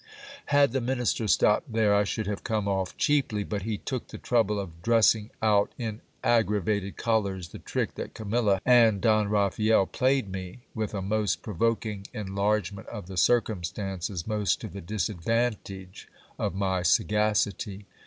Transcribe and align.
Had 0.47 0.71
the 0.71 0.81
minister 0.81 1.27
stopped 1.27 1.71
there, 1.73 1.93
I 1.93 2.05
should 2.05 2.25
have 2.25 2.43
come 2.43 2.67
off 2.67 2.97
cheaply; 2.97 3.43
but 3.43 3.61
he 3.61 3.77
took 3.77 4.07
the 4.07 4.17
trouble 4.17 4.59
of 4.59 4.81
dressing 4.81 5.29
out 5.43 5.71
in 5.77 6.01
aggravated 6.23 6.97
colours 6.97 7.49
the 7.49 7.59
trick 7.59 7.93
that 7.93 8.15
Camilla 8.15 8.61
and 8.65 8.99
Don 8.99 9.27
Raphael 9.27 9.85
played 9.85 10.27
me, 10.31 10.61
with 10.73 10.95
a 10.95 11.03
most 11.03 11.43
provoking 11.43 12.07
enlargement 12.15 12.87
of 12.87 13.05
the 13.05 13.15
circum 13.15 13.63
stances 13.63 14.25
most 14.25 14.59
to 14.61 14.67
the 14.67 14.81
disadvantage 14.81 16.07
of 16.39 16.55
my 16.55 16.81
sagacity. 16.81 17.85